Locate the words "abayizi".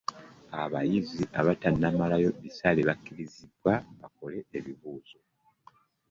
0.63-1.21